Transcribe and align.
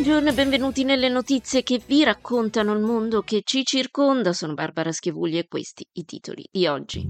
Buongiorno 0.00 0.30
e 0.30 0.32
benvenuti 0.32 0.82
nelle 0.82 1.10
notizie 1.10 1.62
che 1.62 1.78
vi 1.86 2.02
raccontano 2.04 2.72
il 2.72 2.80
mondo 2.80 3.20
che 3.20 3.42
ci 3.44 3.66
circonda. 3.66 4.32
Sono 4.32 4.54
Barbara 4.54 4.92
Schivugli 4.92 5.36
e 5.36 5.46
questi 5.46 5.86
i 5.92 6.06
titoli 6.06 6.48
di 6.50 6.66
oggi. 6.66 7.06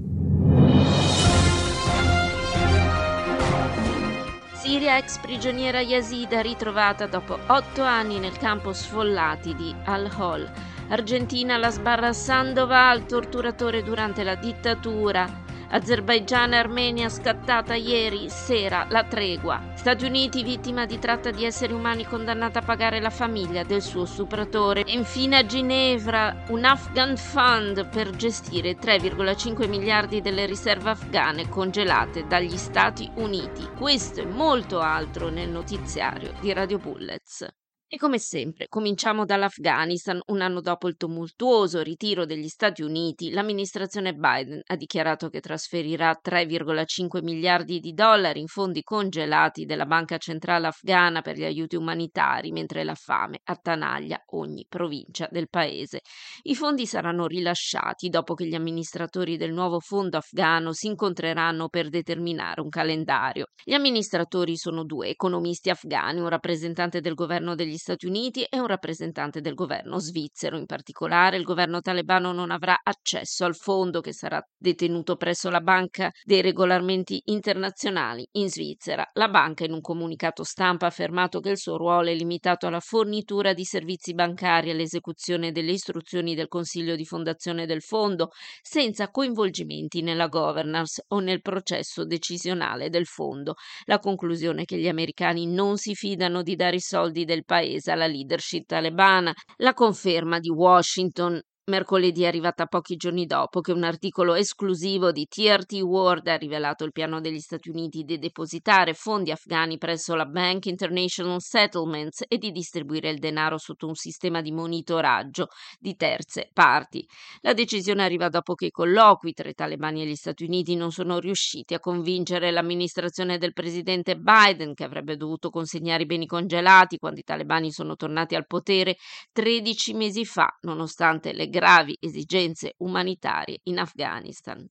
Siria, 4.55 4.97
ex 4.97 5.19
prigioniera 5.19 5.79
yazida 5.79 6.41
ritrovata 6.41 7.07
dopo 7.07 7.39
otto 7.47 7.81
anni 7.81 8.19
nel 8.19 8.35
campo 8.37 8.73
sfollati 8.73 9.55
di 9.55 9.73
Al-Hol. 9.85 10.51
Argentina 10.89 11.55
la 11.55 11.69
sbarra 11.69 12.11
Sandoval, 12.11 13.05
torturatore 13.05 13.83
durante 13.83 14.21
la 14.23 14.35
dittatura. 14.35 15.43
Azerbaigian 15.73 16.51
e 16.51 16.57
Armenia 16.57 17.07
scattata 17.07 17.75
ieri 17.75 18.29
sera 18.29 18.85
la 18.89 19.05
tregua. 19.05 19.71
Stati 19.73 20.03
Uniti 20.03 20.43
vittima 20.43 20.85
di 20.85 20.99
tratta 20.99 21.31
di 21.31 21.45
esseri 21.45 21.71
umani 21.71 22.05
condannata 22.05 22.59
a 22.59 22.61
pagare 22.61 22.99
la 22.99 23.09
famiglia 23.09 23.63
del 23.63 23.81
suo 23.81 24.03
stupratore. 24.03 24.83
E 24.83 24.91
infine 24.91 25.37
a 25.37 25.45
Ginevra 25.45 26.43
un 26.49 26.65
Afghan 26.65 27.15
Fund 27.15 27.87
per 27.87 28.09
gestire 28.09 28.77
3,5 28.77 29.69
miliardi 29.69 30.19
delle 30.19 30.45
riserve 30.45 30.89
afghane 30.89 31.47
congelate 31.47 32.27
dagli 32.27 32.57
Stati 32.57 33.09
Uniti. 33.15 33.65
Questo 33.77 34.19
e 34.19 34.25
molto 34.25 34.81
altro 34.81 35.29
nel 35.29 35.49
notiziario 35.49 36.33
di 36.41 36.51
Radio 36.51 36.79
Bullets. 36.79 37.47
E 37.93 37.97
come 37.97 38.19
sempre, 38.19 38.69
cominciamo 38.69 39.25
dall'Afghanistan. 39.25 40.21
Un 40.27 40.39
anno 40.39 40.61
dopo 40.61 40.87
il 40.87 40.95
tumultuoso 40.95 41.81
ritiro 41.81 42.25
degli 42.25 42.47
Stati 42.47 42.83
Uniti, 42.83 43.31
l'amministrazione 43.31 44.13
Biden 44.13 44.61
ha 44.65 44.77
dichiarato 44.77 45.27
che 45.27 45.41
trasferirà 45.41 46.17
3,5 46.23 47.21
miliardi 47.21 47.79
di 47.79 47.91
dollari 47.91 48.39
in 48.39 48.47
fondi 48.47 48.81
congelati 48.81 49.65
della 49.65 49.85
Banca 49.85 50.17
Centrale 50.19 50.67
Afghana 50.67 51.19
per 51.19 51.35
gli 51.35 51.43
aiuti 51.43 51.75
umanitari, 51.75 52.53
mentre 52.53 52.85
la 52.85 52.95
fame 52.95 53.41
attanaglia 53.43 54.23
ogni 54.27 54.65
provincia 54.69 55.27
del 55.29 55.49
paese. 55.49 55.99
I 56.43 56.55
fondi 56.55 56.85
saranno 56.85 57.27
rilasciati 57.27 58.07
dopo 58.07 58.35
che 58.35 58.47
gli 58.47 58.55
amministratori 58.55 59.35
del 59.35 59.51
nuovo 59.51 59.81
fondo 59.81 60.15
afghano 60.15 60.71
si 60.71 60.87
incontreranno 60.87 61.67
per 61.67 61.89
determinare 61.89 62.61
un 62.61 62.69
calendario. 62.69 63.47
Gli 63.61 63.73
amministratori 63.73 64.55
sono 64.55 64.85
due 64.85 65.09
economisti 65.09 65.69
afghani, 65.69 66.21
un 66.21 66.29
rappresentante 66.29 67.01
del 67.01 67.15
governo 67.15 67.53
degli 67.53 67.79
Stati 67.81 68.05
Uniti 68.05 68.43
e 68.43 68.59
un 68.59 68.67
rappresentante 68.67 69.41
del 69.41 69.55
governo 69.55 69.97
svizzero. 69.97 70.55
In 70.55 70.67
particolare, 70.67 71.37
il 71.37 71.43
governo 71.43 71.81
talebano 71.81 72.31
non 72.31 72.51
avrà 72.51 72.79
accesso 72.81 73.43
al 73.43 73.55
fondo 73.55 74.01
che 74.01 74.13
sarà 74.13 74.39
detenuto 74.55 75.15
presso 75.15 75.49
la 75.49 75.61
Banca 75.61 76.11
dei 76.23 76.41
Regolamenti 76.41 77.19
Internazionali 77.25 78.27
in 78.33 78.49
Svizzera. 78.49 79.03
La 79.13 79.29
banca, 79.29 79.65
in 79.65 79.73
un 79.73 79.81
comunicato 79.81 80.43
stampa, 80.43 80.85
ha 80.85 80.89
affermato 80.89 81.39
che 81.39 81.49
il 81.49 81.57
suo 81.57 81.77
ruolo 81.77 82.09
è 82.09 82.13
limitato 82.13 82.67
alla 82.67 82.79
fornitura 82.79 83.53
di 83.53 83.63
servizi 83.63 84.13
bancari 84.13 84.69
e 84.69 84.73
all'esecuzione 84.73 85.51
delle 85.51 85.71
istruzioni 85.71 86.35
del 86.35 86.49
Consiglio 86.49 86.95
di 86.95 87.05
fondazione 87.05 87.65
del 87.65 87.81
fondo, 87.81 88.29
senza 88.61 89.09
coinvolgimenti 89.09 90.03
nella 90.03 90.27
governance 90.27 91.03
o 91.07 91.19
nel 91.19 91.41
processo 91.41 92.05
decisionale 92.05 92.89
del 92.89 93.07
fondo. 93.07 93.55
La 93.85 93.97
conclusione 93.97 94.61
è 94.61 94.65
che 94.65 94.77
gli 94.77 94.87
americani 94.87 95.47
non 95.47 95.77
si 95.77 95.95
fidano 95.95 96.43
di 96.43 96.55
dare 96.55 96.75
i 96.75 96.79
soldi 96.79 97.25
del 97.25 97.43
paese 97.43 97.69
paese 97.71 97.91
alla 97.91 98.07
leadership 98.07 98.65
talebana. 98.65 99.33
La 99.57 99.73
conferma 99.73 100.39
di 100.39 100.49
Washington 100.49 101.39
Mercoledì 101.63 102.23
è 102.23 102.25
arrivata 102.25 102.65
pochi 102.65 102.95
giorni 102.95 103.27
dopo 103.27 103.61
che 103.61 103.71
un 103.71 103.83
articolo 103.83 104.33
esclusivo 104.33 105.11
di 105.11 105.27
TRT 105.27 105.73
World 105.73 106.25
ha 106.25 106.35
rivelato 106.35 106.83
il 106.85 106.91
piano 106.91 107.21
degli 107.21 107.39
Stati 107.39 107.69
Uniti 107.69 108.01
di 108.01 108.17
depositare 108.17 108.95
fondi 108.95 109.29
afghani 109.29 109.77
presso 109.77 110.15
la 110.15 110.25
Bank 110.25 110.65
International 110.65 111.39
Settlements 111.39 112.23
e 112.27 112.39
di 112.39 112.49
distribuire 112.49 113.11
il 113.11 113.19
denaro 113.19 113.59
sotto 113.59 113.85
un 113.85 113.93
sistema 113.93 114.41
di 114.41 114.51
monitoraggio 114.51 115.49
di 115.77 115.95
terze 115.95 116.49
parti. 116.51 117.05
La 117.41 117.53
decisione 117.53 118.03
arriva 118.03 118.27
dopo 118.27 118.55
che 118.55 118.65
i 118.65 118.71
colloqui 118.71 119.31
tra 119.33 119.47
i 119.47 119.53
talebani 119.53 120.01
e 120.01 120.07
gli 120.07 120.15
Stati 120.15 120.45
Uniti 120.45 120.75
non 120.75 120.89
sono 120.89 121.19
riusciti 121.19 121.75
a 121.75 121.79
convincere 121.79 122.49
l'amministrazione 122.49 123.37
del 123.37 123.53
presidente 123.53 124.15
Biden, 124.15 124.73
che 124.73 124.83
avrebbe 124.83 125.15
dovuto 125.15 125.51
consegnare 125.51 126.03
i 126.03 126.07
beni 126.07 126.25
congelati 126.25 126.97
quando 126.97 127.19
i 127.19 127.23
talebani 127.23 127.71
sono 127.71 127.95
tornati 127.95 128.33
al 128.33 128.47
potere 128.47 128.95
13 129.31 129.93
mesi 129.93 130.25
fa, 130.25 130.47
nonostante 130.61 131.33
le 131.33 131.49
gravi 131.61 131.95
esigenze 132.01 132.73
umanitarie 132.79 133.59
in 133.65 133.77
Afghanistan. 133.77 134.67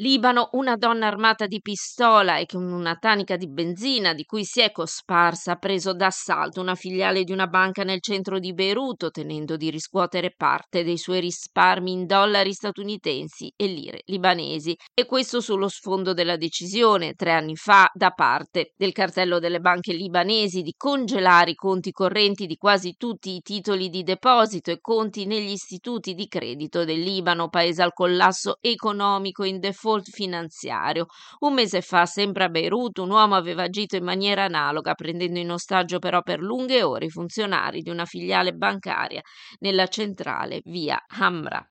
Libano, 0.00 0.48
una 0.52 0.76
donna 0.76 1.08
armata 1.08 1.46
di 1.46 1.60
pistola 1.60 2.38
e 2.38 2.46
con 2.46 2.72
una 2.72 2.96
tanica 2.96 3.36
di 3.36 3.50
benzina 3.50 4.14
di 4.14 4.24
cui 4.24 4.46
si 4.46 4.62
è 4.62 4.72
cosparsa 4.72 5.52
ha 5.52 5.56
preso 5.56 5.92
d'assalto 5.92 6.58
una 6.62 6.74
filiale 6.74 7.22
di 7.22 7.32
una 7.32 7.46
banca 7.46 7.84
nel 7.84 8.00
centro 8.00 8.38
di 8.38 8.54
Beirut, 8.54 9.02
ottenendo 9.02 9.58
di 9.58 9.68
riscuotere 9.68 10.32
parte 10.34 10.84
dei 10.84 10.96
suoi 10.96 11.20
risparmi 11.20 11.92
in 11.92 12.06
dollari 12.06 12.54
statunitensi 12.54 13.52
e 13.54 13.66
lire 13.66 14.00
libanesi. 14.06 14.74
E 14.94 15.04
questo 15.04 15.42
sullo 15.42 15.68
sfondo 15.68 16.14
della 16.14 16.38
decisione, 16.38 17.12
tre 17.12 17.32
anni 17.32 17.56
fa, 17.56 17.90
da 17.92 18.08
parte 18.12 18.72
del 18.78 18.92
cartello 18.92 19.38
delle 19.38 19.60
banche 19.60 19.92
libanesi 19.92 20.62
di 20.62 20.72
congelare 20.78 21.50
i 21.50 21.54
conti 21.54 21.90
correnti 21.90 22.46
di 22.46 22.56
quasi 22.56 22.94
tutti 22.96 23.34
i 23.34 23.42
titoli 23.42 23.90
di 23.90 24.02
deposito 24.02 24.70
e 24.70 24.80
conti 24.80 25.26
negli 25.26 25.50
istituti 25.50 26.14
di 26.14 26.26
credito 26.26 26.86
del 26.86 27.00
Libano, 27.00 27.50
paese 27.50 27.82
al 27.82 27.92
collasso 27.92 28.56
economico 28.62 29.44
in 29.44 29.60
default 29.60 29.88
default 29.90 30.10
finanziario. 30.10 31.06
Un 31.40 31.54
mese 31.54 31.80
fa, 31.80 32.06
sempre 32.06 32.44
a 32.44 32.48
Beirut, 32.48 32.98
un 32.98 33.10
uomo 33.10 33.34
aveva 33.34 33.64
agito 33.64 33.96
in 33.96 34.04
maniera 34.04 34.44
analoga, 34.44 34.94
prendendo 34.94 35.38
in 35.38 35.50
ostaggio 35.50 35.98
però 35.98 36.22
per 36.22 36.40
lunghe 36.40 36.82
ore 36.82 37.06
i 37.06 37.10
funzionari 37.10 37.82
di 37.82 37.90
una 37.90 38.04
filiale 38.04 38.52
bancaria 38.52 39.22
nella 39.58 39.88
centrale 39.88 40.60
via 40.64 41.02
Hamra. 41.08 41.66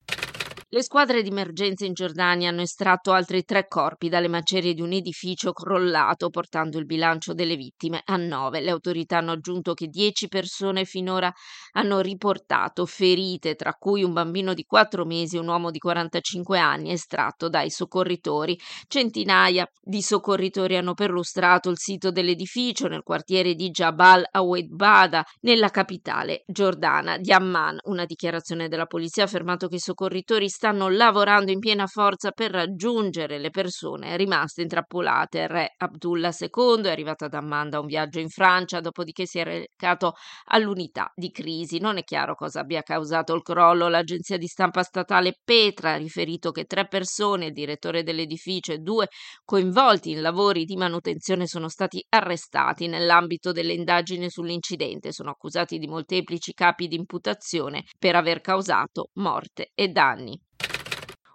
Le 0.72 0.84
squadre 0.84 1.24
di 1.24 1.30
emergenza 1.30 1.84
in 1.84 1.94
Giordania 1.94 2.50
hanno 2.50 2.62
estratto 2.62 3.12
altri 3.12 3.44
tre 3.44 3.66
corpi 3.68 4.08
dalle 4.08 4.28
macerie 4.28 4.76
di 4.76 4.82
un 4.82 4.92
edificio 4.92 5.52
crollato, 5.52 6.30
portando 6.30 6.78
il 6.78 6.86
bilancio 6.86 7.34
delle 7.34 7.56
vittime 7.56 8.04
a 8.06 8.18
nove. 8.18 8.62
Le 8.62 8.70
autorità 8.70 9.18
hanno 9.18 9.32
aggiunto 9.32 9.74
che 9.74 9.88
dieci 9.88 10.28
persone 10.28 10.86
finora 10.86 11.34
hanno 11.72 12.02
riportato 12.02 12.86
ferite, 12.86 13.56
tra 13.56 13.74
cui 13.74 14.04
un 14.04 14.14
bambino 14.14 14.54
di 14.54 14.64
quattro 14.64 15.06
mesi 15.06 15.38
e 15.38 15.40
un 15.40 15.48
uomo 15.48 15.72
di 15.72 15.80
45 15.80 16.60
anni 16.60 16.92
estratto 16.92 17.50
dai 17.50 17.72
soccorritori. 17.72 18.56
Centinaia 18.88 19.68
di 19.82 20.04
soccorritori 20.04 20.78
hanno 20.78 20.94
perlustrato 20.94 21.72
il 21.72 21.80
sito 21.80 22.12
dell'edificio 22.12 22.88
nel 22.88 23.02
quartiere 23.02 23.56
di 23.56 23.72
Jabal 23.72 24.24
Awed 24.30 24.68
Bada, 24.68 25.26
nella 25.40 25.70
capitale 25.70 26.44
giordana 26.46 27.18
di 27.18 27.32
Amman. 27.32 27.80
Una 27.86 28.06
dichiarazione 28.06 28.68
della 28.68 28.86
polizia 28.86 29.24
ha 29.24 29.26
affermato 29.26 29.68
che 29.68 29.78
i 29.78 29.80
soccorritori 29.80 30.48
stanno 30.60 30.90
lavorando 30.90 31.52
in 31.52 31.60
piena 31.60 31.88
forza 31.88 32.32
per 32.32 32.52
raggiungere 32.52 33.40
le 33.40 33.50
persone 33.50 34.18
rimaste 34.18 34.64
intrappolate. 34.64 35.40
Il 35.40 35.48
re 35.48 35.74
Abdullah 35.78 36.36
II 36.38 36.84
è 36.84 36.90
arrivato 36.90 37.24
ad 37.24 37.34
Amman 37.34 37.70
da 37.70 37.80
un 37.80 37.86
viaggio 37.86 38.20
in 38.20 38.28
Francia, 38.28 38.82
dopodiché 38.82 39.26
si 39.26 39.40
è 39.40 39.46
recato 39.46 40.16
all'unità 40.48 41.14
di 41.16 41.32
crisi. 41.32 41.80
Non 41.80 41.96
è 41.96 42.04
chiaro 42.04 42.36
cosa 42.36 42.60
abbia 42.60 42.82
causato 42.82 43.34
il 43.34 43.42
crollo. 43.42 43.88
L'agenzia 43.88 44.36
di 44.36 44.48
stampa 44.48 44.84
statale 44.84 45.40
Petra 45.42 45.94
ha 45.94 45.96
riferito 45.96 46.52
che 46.52 46.66
tre 46.66 46.88
persone, 46.88 47.46
il 47.46 47.54
direttore 47.54 48.04
dell'edificio 48.04 48.74
e 48.74 48.80
due 48.80 49.08
coinvolti 49.46 50.12
in 50.12 50.22
lavori 50.22 50.66
di 50.66 50.76
manutenzione 50.76 51.48
sono 51.48 51.70
stati 51.70 52.06
arrestati 52.10 52.88
nell'ambito 52.88 53.54
delle 53.54 53.72
indagini 53.72 54.30
sull'incidente. 54.30 55.14
Sono 55.14 55.30
accusati 55.30 55.78
di 55.78 55.88
molteplici 55.88 56.52
capi 56.52 56.88
di 56.88 56.98
imputazione 56.98 57.86
per 57.98 58.18
aver 58.18 58.42
causato 58.42 59.12
morte 59.14 59.72
e 59.74 59.88
danni. 59.88 60.38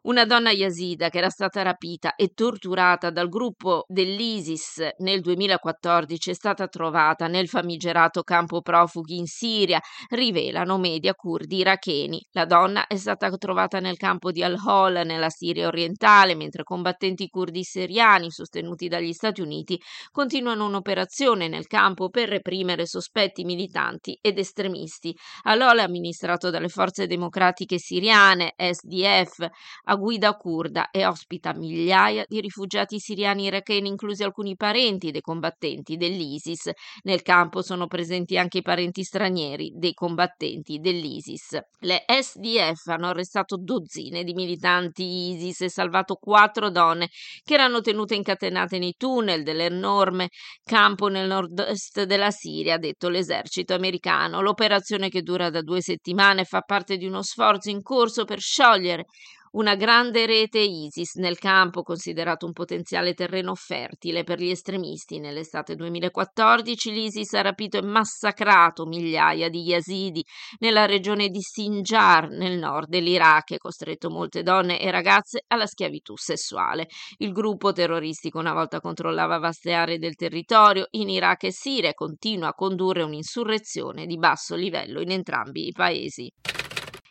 Una 0.07 0.27
donna 0.27 0.51
yazida 0.51 1.09
che 1.09 1.17
era 1.17 1.31
stata 1.31 1.63
rapita 1.63 2.15
e 2.15 2.35
torturata 2.35 3.09
dal 3.09 3.31
gruppo 3.31 3.87
dell'ISIS 3.89 4.87
nel 4.99 5.23
2014 5.23 6.29
è 6.29 6.35
stata 6.35 6.69
trovata 6.69 7.27
nel 7.27 7.49
famigerato 7.49 8.23
campo 8.23 8.61
profughi 8.61 9.17
in 9.17 9.25
Siria, 9.25 9.81
rivelano 10.11 10.77
media 10.77 11.15
curdi 11.15 11.57
iracheni. 11.57 12.23
La 12.33 12.45
donna 12.45 12.87
è 12.87 12.97
stata 12.97 13.31
trovata 13.39 13.81
nel 13.81 13.97
campo 13.97 14.31
di 14.31 14.43
Al-Hol 14.43 15.07
nella 15.07 15.31
Siria 15.31 15.69
orientale, 15.69 16.35
mentre 16.35 16.65
combattenti 16.65 17.27
curdi 17.29 17.63
siriani 17.63 18.31
sostenuti 18.31 18.89
dagli 18.89 19.15
Stati 19.15 19.41
Uniti 19.41 19.81
continuano 20.11 20.67
un'operazione 20.67 21.49
nel 21.49 21.67
campo 21.67 22.11
per 22.11 22.29
reprimere 22.29 22.85
sospetti 22.85 23.43
militanti 23.45 24.19
ed 24.21 24.39
estremisti. 24.39 25.17
Al-Hol 25.45 25.79
è 25.79 25.83
amministrato 25.83 26.51
dalle 26.51 26.69
forze 26.69 27.07
democratiche 27.07 27.79
siriane, 27.79 28.53
SDF, 28.55 29.49
guida 29.97 30.35
curda 30.35 30.91
e 30.91 31.07
ospita 31.07 31.55
migliaia 31.55 32.25
di 32.27 32.41
rifugiati 32.41 32.99
siriani 32.99 33.45
iracheni, 33.45 33.89
inclusi 33.89 34.23
alcuni 34.23 34.57
parenti 34.57 35.11
dei 35.11 35.21
combattenti 35.21 35.97
dell'ISIS. 35.97 36.71
Nel 37.03 37.23
campo 37.23 37.63
sono 37.63 37.87
presenti 37.87 38.37
anche 38.39 38.59
i 38.59 38.63
parenti 38.63 39.03
stranieri 39.03 39.73
dei 39.75 39.95
combattenti 39.95 40.79
dell'ISIS. 40.79 41.59
Le 41.81 42.05
SDF 42.07 42.87
hanno 42.87 43.09
arrestato 43.09 43.57
dozzine 43.57 44.25
di 44.25 44.33
militanti 44.33 45.31
ISIS 45.31 45.63
e 45.63 45.69
salvato 45.69 46.15
quattro 46.15 46.71
donne 46.71 47.09
che 47.43 47.55
erano 47.55 47.81
tenute 47.81 48.15
incatenate 48.15 48.79
nei 48.79 48.95
tunnel 48.97 49.43
dell'enorme 49.43 50.29
campo 50.65 51.09
nel 51.09 51.27
nord-est 51.27 52.05
della 52.05 52.31
Siria, 52.31 52.79
detto 52.79 53.09
l'esercito 53.09 53.75
americano. 53.75 54.41
L'operazione 54.41 55.09
che 55.09 55.23
dura 55.23 55.51
da 55.51 55.63
due 55.63 55.81
settimane 55.81 56.45
fa 56.45 56.61
parte 56.61 56.97
di 56.97 57.07
uno 57.07 57.23
sforzo 57.23 57.71
in 57.71 57.83
corso 57.83 58.25
per 58.25 58.41
sciogliere 58.41 59.07
una 59.55 59.77
grande 59.77 60.27
rete 60.27 60.59
ISIS 60.59 61.15
nel 61.15 61.39
campo, 61.39 61.83
considerato 61.83 62.47
un 62.47 62.53
potenziale 62.53 63.15
terreno 63.15 63.55
fertile 63.55 64.25
per 64.25 64.41
gli 64.41 64.51
estremisti. 64.51 65.21
Nell'estate 65.21 65.77
2014 65.77 66.91
l'ISIS 66.91 67.35
ha 67.35 67.43
rapito 67.43 67.79
e 67.79 67.83
massacrato 67.83 68.85
migliaia 68.85 69.49
di 69.49 69.63
yazidi 69.63 70.25
nella 70.59 70.87
regione 70.87 71.29
di 71.29 71.41
Sinjar, 71.41 72.31
nel 72.31 72.59
nord 72.59 72.89
dell'Iraq, 72.89 73.53
e 73.53 73.59
costretto 73.59 74.11
molte 74.11 74.43
donne 74.43 74.81
e 74.81 74.91
ragazze 74.91 75.45
alla 75.47 75.67
schiavitù 75.67 76.17
sessuale. 76.17 76.89
Il 77.19 77.33
gruppo 77.33 77.73
terroristico 77.73 78.39
una 78.39 78.53
volta 78.53 78.81
controllava 78.81 79.39
vaste 79.39 79.73
aree 79.73 79.99
del 79.99 80.17
territorio 80.17 80.87
in 80.93 81.09
Iraq 81.09 81.45
e 81.45 81.53
Siria 81.53 81.91
e 81.91 81.95
continua 81.95 82.49
a 82.49 82.55
condurre 82.55 83.03
un'insurrezione 83.03 84.07
di 84.07 84.19
basso 84.19 84.57
livello 84.57 85.01
in 85.01 85.13
entrambi 85.13 85.69
i 85.69 85.73
paesi. 85.73 86.33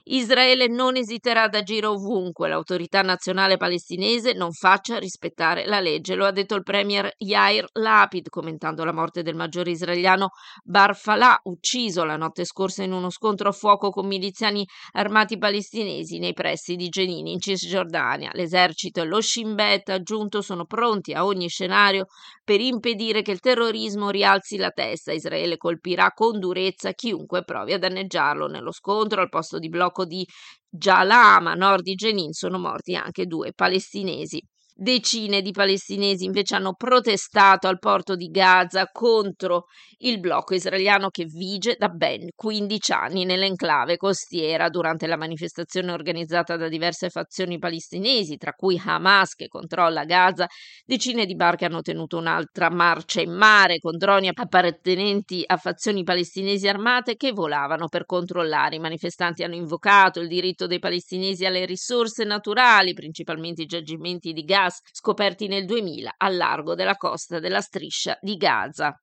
Israele 0.06 0.68
non 0.68 0.98
esiterà 0.98 1.44
ad 1.44 1.56
agire 1.56 1.86
ovunque 1.86 2.50
l'autorità 2.50 3.02
nazionale 3.02 3.56
palestinese 3.56 4.34
non 4.34 4.52
faccia 4.52 5.00
rispettare 5.00 5.66
la 5.66 5.80
legge, 5.80 6.16
lo 6.16 6.26
ha 6.26 6.32
detto 6.32 6.56
il 6.56 6.64
premier 6.64 7.10
Yair 7.20 7.66
Lapid 7.72 8.28
commentando 8.28 8.84
la 8.84 8.92
morte 8.92 9.22
del 9.22 9.36
maggiore 9.36 9.72
israeliano 9.72 10.32
Bar 10.62 10.98
Falah, 10.98 11.40
ucciso 11.44 12.04
la 12.04 12.18
notte 12.18 12.44
scorsa 12.44 12.84
in 12.84 12.92
uno 12.92 13.10
scontro 13.10 13.48
a 13.48 13.54
fuoco 13.54 13.92
con 13.92 14.06
miliziani 14.06 14.68
armati 14.92 15.38
palestinesi 15.38 16.20
nei 16.20 16.34
pressi 16.34 16.76
di 16.76 16.90
Genini 16.90 17.32
in 17.32 17.40
Cisgiordania. 17.40 18.32
L'esercito 18.34 19.00
e 19.00 19.06
lo 19.06 19.22
Shin 19.22 19.56
Bet 19.56 19.88
aggiunto 19.88 20.42
sono 20.42 20.66
pronti 20.66 21.14
a 21.14 21.24
ogni 21.24 21.48
scenario 21.48 22.08
per 22.44 22.60
impedire 22.60 23.22
che 23.22 23.32
il 23.32 23.40
terrorismo 23.40 24.10
rialzi 24.10 24.58
la 24.58 24.72
testa. 24.72 25.14
Israele 25.14 25.56
colpirà 25.56 26.12
con 26.12 26.40
durezza 26.40 26.92
chiunque 26.92 27.46
provi 27.46 27.72
a 27.72 27.80
danneggiarlo 27.80 28.48
nello 28.48 28.74
scontro 28.74 29.22
al 29.22 29.30
posto 29.30 29.60
di 29.60 29.70
blocco 29.70 29.92
fuoco 29.94 30.06
di 30.06 30.28
Jalama, 30.70 31.54
nord 31.54 31.84
di 31.84 31.94
Jenin, 31.96 32.32
sono 32.34 32.58
morti 32.58 32.96
anche 32.96 33.28
due 33.28 33.54
palestinesi. 33.54 34.42
Decine 34.76 35.44
di 35.44 35.52
palestinesi 35.52 36.26
invece 36.26 36.56
hanno 36.56 36.74
protestato 36.74 37.68
al 37.68 37.78
porto 37.78 38.16
di 38.16 38.30
Gaza 38.30 38.90
contro 38.92 39.66
il 40.00 40.20
blocco 40.20 40.56
israeliano 40.56 41.10
che 41.10 41.26
vige 41.26 41.76
da 41.78 41.90
ben 41.90 42.30
15 42.36 42.92
anni 42.92 43.24
nell'enclave 43.24 43.98
costiera 43.98 44.70
durante 44.70 45.06
la 45.06 45.16
manifestazione 45.16 45.92
organizzata 45.92 46.58
da 46.58 46.68
diverse 46.70 47.12
fazioni 47.12 47.60
palestinesi, 47.60 48.38
tra 48.38 48.54
cui 48.54 48.82
Hamas 48.84 49.36
che 49.36 49.48
controlla 49.48 50.06
Gaza. 50.06 50.48
Decine 50.84 51.28
di 51.28 51.36
barche 51.36 51.66
hanno 51.66 51.82
tenuto 51.82 52.18
un'altra 52.18 52.72
marcia 52.72 53.22
in 53.22 53.32
mare 53.32 53.78
con 53.78 53.96
droni 53.96 54.28
appartenenti 54.28 55.44
a 55.46 55.58
fazioni 55.58 56.02
palestinesi 56.02 56.68
armate 56.68 57.16
che 57.16 57.32
volavano 57.32 57.88
per 57.90 58.06
controllare. 58.06 58.78
I 58.78 58.80
manifestanti 58.80 59.44
hanno 59.44 59.56
invocato 59.56 60.20
il 60.20 60.28
diritto 60.28 60.66
dei 60.66 60.80
palestinesi 60.80 61.46
alle 61.46 61.66
risorse 61.66 62.24
naturali, 62.24 62.94
principalmente 62.94 63.62
i 63.62 63.68
giacimenti 63.68 64.34
di 64.34 64.42
Gaza 64.42 64.62
gas 64.64 64.82
scoperti 64.92 65.48
nel 65.48 65.66
2000 65.66 66.16
al 66.18 66.38
largo 66.38 66.76
della 66.76 66.96
costa 66.96 67.40
della 67.40 67.62
striscia 67.62 68.18
di 68.22 68.38
Gaza. 68.38 68.98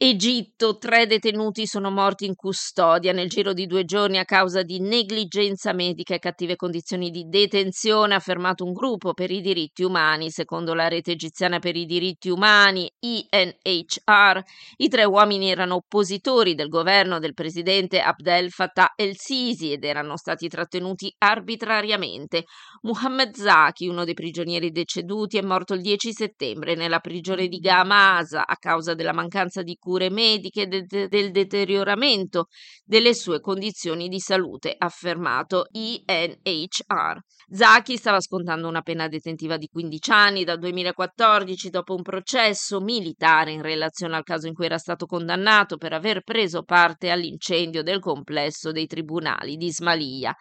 Egitto, 0.00 0.78
tre 0.78 1.08
detenuti 1.08 1.66
sono 1.66 1.90
morti 1.90 2.24
in 2.24 2.36
custodia 2.36 3.12
nel 3.12 3.28
giro 3.28 3.52
di 3.52 3.66
due 3.66 3.84
giorni 3.84 4.18
a 4.18 4.24
causa 4.24 4.62
di 4.62 4.78
negligenza 4.78 5.72
medica 5.72 6.14
e 6.14 6.20
cattive 6.20 6.54
condizioni 6.54 7.10
di 7.10 7.24
detenzione, 7.26 8.14
ha 8.14 8.18
affermato 8.18 8.64
un 8.64 8.74
gruppo 8.74 9.12
per 9.12 9.32
i 9.32 9.40
diritti 9.40 9.82
umani. 9.82 10.30
Secondo 10.30 10.72
la 10.72 10.86
rete 10.86 11.10
egiziana 11.10 11.58
per 11.58 11.74
i 11.74 11.84
diritti 11.84 12.28
umani, 12.28 12.88
INHR, 13.00 14.40
i 14.76 14.88
tre 14.88 15.04
uomini 15.04 15.50
erano 15.50 15.74
oppositori 15.74 16.54
del 16.54 16.68
governo 16.68 17.18
del 17.18 17.34
presidente 17.34 18.00
Abdel 18.00 18.50
Fattah 18.50 18.92
el-Sisi 18.94 19.72
ed 19.72 19.82
erano 19.82 20.16
stati 20.16 20.46
trattenuti 20.46 21.12
arbitrariamente. 21.18 22.44
Mohammed 22.82 23.34
Zaki, 23.34 23.88
uno 23.88 24.04
dei 24.04 24.14
prigionieri 24.14 24.70
deceduti, 24.70 25.38
è 25.38 25.42
morto 25.42 25.74
il 25.74 25.80
10 25.80 26.12
settembre 26.12 26.76
nella 26.76 27.00
prigione 27.00 27.48
di 27.48 27.58
Gamasa 27.58 28.46
a 28.46 28.54
causa 28.58 28.94
della 28.94 29.12
mancanza 29.12 29.62
di 29.62 29.76
cure 29.88 30.10
mediche 30.10 30.62
e 30.62 30.66
de- 30.66 31.08
del 31.08 31.30
deterioramento 31.30 32.48
delle 32.84 33.14
sue 33.14 33.40
condizioni 33.40 34.08
di 34.08 34.20
salute, 34.20 34.74
affermato 34.76 35.64
INHR. 35.70 37.18
Zaki 37.50 37.96
stava 37.96 38.20
scontando 38.20 38.68
una 38.68 38.82
pena 38.82 39.08
detentiva 39.08 39.56
di 39.56 39.66
15 39.66 40.10
anni 40.10 40.44
dal 40.44 40.58
2014 40.58 41.70
dopo 41.70 41.94
un 41.94 42.02
processo 42.02 42.80
militare 42.80 43.52
in 43.52 43.62
relazione 43.62 44.16
al 44.16 44.24
caso 44.24 44.46
in 44.46 44.52
cui 44.52 44.66
era 44.66 44.76
stato 44.76 45.06
condannato 45.06 45.78
per 45.78 45.94
aver 45.94 46.20
preso 46.20 46.64
parte 46.64 47.08
all'incendio 47.08 47.82
del 47.82 48.00
complesso 48.00 48.72
dei 48.72 48.86
tribunali 48.86 49.56
di 49.56 49.66
Ismailia. 49.66 50.36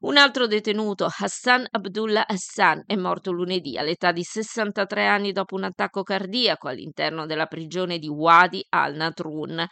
Un 0.00 0.16
altro 0.16 0.46
detenuto, 0.46 1.06
Hassan 1.06 1.66
Abdullah 1.72 2.24
Hassan, 2.28 2.84
è 2.86 2.94
morto 2.94 3.32
lunedì 3.32 3.76
all'età 3.76 4.12
di 4.12 4.22
63 4.22 5.08
anni 5.08 5.32
dopo 5.32 5.56
un 5.56 5.64
attacco 5.64 6.04
cardiaco 6.04 6.68
all'interno 6.68 7.26
della 7.26 7.46
prigione 7.46 7.98
di 7.98 8.06
Wadi 8.06 8.64
al-Natrun. 8.68 9.66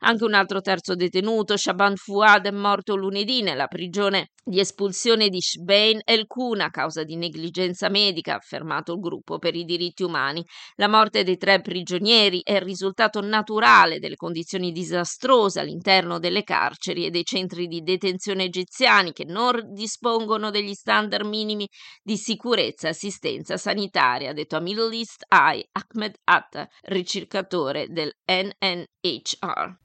Anche 0.00 0.24
un 0.24 0.34
altro 0.34 0.60
terzo 0.60 0.94
detenuto, 0.94 1.56
Shaban 1.56 1.96
Fuad, 1.96 2.46
è 2.46 2.50
morto 2.50 2.96
lunedì 2.96 3.42
nella 3.42 3.66
prigione 3.66 4.30
di 4.48 4.60
espulsione 4.60 5.28
di 5.28 5.40
Shbein 5.40 6.00
el-Kun 6.04 6.60
a 6.60 6.70
causa 6.70 7.04
di 7.04 7.16
negligenza 7.16 7.88
medica, 7.88 8.32
ha 8.32 8.36
affermato 8.36 8.94
il 8.94 9.00
gruppo 9.00 9.38
per 9.38 9.54
i 9.54 9.64
diritti 9.64 10.02
umani. 10.02 10.42
La 10.76 10.88
morte 10.88 11.22
dei 11.22 11.36
tre 11.36 11.60
prigionieri 11.60 12.40
è 12.42 12.54
il 12.54 12.62
risultato 12.62 13.20
naturale 13.20 13.98
delle 13.98 14.16
condizioni 14.16 14.72
disastrose 14.72 15.60
all'interno 15.60 16.18
delle 16.18 16.44
carceri 16.44 17.04
e 17.04 17.10
dei 17.10 17.24
centri 17.24 17.66
di 17.66 17.82
detenzione 17.82 18.44
egiziani 18.44 19.12
che 19.12 19.24
non 19.24 19.72
dispongono 19.72 20.50
degli 20.50 20.74
standard 20.74 21.26
minimi 21.26 21.68
di 22.02 22.16
sicurezza 22.16 22.86
e 22.86 22.90
assistenza 22.90 23.56
sanitaria, 23.56 24.30
ha 24.30 24.34
detto 24.34 24.56
a 24.56 24.60
Middle 24.60 24.96
East 24.96 25.24
Eye 25.28 25.68
Ahmed 25.72 26.14
Atta, 26.24 26.66
ricercatore 26.82 27.86
del 27.88 28.12
NNHR. 28.26 29.77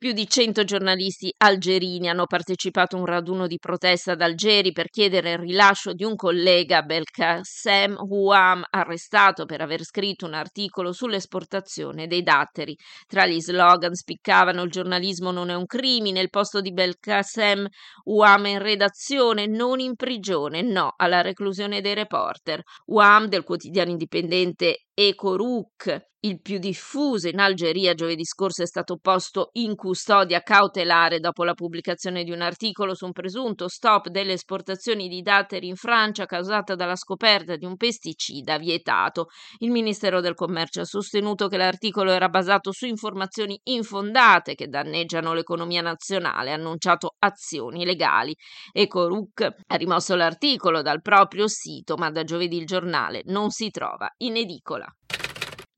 Più 0.00 0.12
di 0.12 0.26
100 0.26 0.64
giornalisti 0.64 1.30
algerini 1.36 2.08
hanno 2.08 2.24
partecipato 2.24 2.96
a 2.96 3.00
un 3.00 3.04
raduno 3.04 3.46
di 3.46 3.58
protesta 3.58 4.12
ad 4.12 4.22
Algeri 4.22 4.72
per 4.72 4.88
chiedere 4.88 5.32
il 5.32 5.38
rilascio 5.40 5.92
di 5.92 6.04
un 6.04 6.16
collega 6.16 6.80
Belkacem 6.80 7.96
Houam 7.98 8.64
arrestato 8.70 9.44
per 9.44 9.60
aver 9.60 9.84
scritto 9.84 10.24
un 10.24 10.32
articolo 10.32 10.94
sull'esportazione 10.94 12.06
dei 12.06 12.22
datteri. 12.22 12.74
Tra 13.06 13.26
gli 13.26 13.42
slogan 13.42 13.92
spiccavano 13.92 14.62
il 14.62 14.70
giornalismo 14.70 15.32
non 15.32 15.50
è 15.50 15.54
un 15.54 15.66
crimine, 15.66 16.20
il 16.20 16.30
posto 16.30 16.62
di 16.62 16.72
Belkacem 16.72 17.66
Houam 18.04 18.46
in 18.46 18.58
redazione, 18.58 19.48
non 19.48 19.80
in 19.80 19.96
prigione, 19.96 20.62
no 20.62 20.94
alla 20.96 21.20
reclusione 21.20 21.82
dei 21.82 21.92
reporter. 21.92 22.62
Houam 22.86 23.26
del 23.26 23.44
quotidiano 23.44 23.90
indipendente 23.90 24.86
Ecoruk, 24.94 26.08
il 26.22 26.42
più 26.42 26.58
diffuso 26.58 27.28
in 27.28 27.38
Algeria 27.38 27.94
giovedì 27.94 28.26
scorso 28.26 28.62
è 28.62 28.66
stato 28.66 28.98
posto 29.00 29.48
in 29.52 29.74
custodia 29.74 30.42
cautelare 30.42 31.18
dopo 31.18 31.44
la 31.44 31.54
pubblicazione 31.54 32.24
di 32.24 32.30
un 32.30 32.42
articolo 32.42 32.94
su 32.94 33.06
un 33.06 33.12
presunto 33.12 33.68
stop 33.68 34.08
delle 34.08 34.34
esportazioni 34.34 35.08
di 35.08 35.22
datteri 35.22 35.68
in 35.68 35.76
Francia 35.76 36.26
causata 36.26 36.74
dalla 36.74 36.96
scoperta 36.96 37.56
di 37.56 37.64
un 37.64 37.76
pesticida 37.76 38.58
vietato. 38.58 39.28
Il 39.60 39.70
Ministero 39.70 40.20
del 40.20 40.34
Commercio 40.34 40.82
ha 40.82 40.84
sostenuto 40.84 41.48
che 41.48 41.56
l'articolo 41.56 42.10
era 42.10 42.28
basato 42.28 42.70
su 42.70 42.84
informazioni 42.84 43.58
infondate 43.64 44.54
che 44.54 44.68
danneggiano 44.68 45.32
l'economia 45.32 45.80
nazionale 45.80 46.50
ha 46.50 46.54
annunciato 46.54 47.14
azioni 47.18 47.86
legali. 47.86 48.36
Ecoruk 48.72 49.40
ha 49.66 49.74
rimosso 49.76 50.14
l'articolo 50.16 50.82
dal 50.82 51.00
proprio 51.00 51.48
sito, 51.48 51.96
ma 51.96 52.10
da 52.10 52.24
giovedì 52.24 52.58
il 52.58 52.66
giornale 52.66 53.22
non 53.24 53.48
si 53.48 53.70
trova 53.70 54.12
in 54.18 54.36
edicola. 54.36 54.86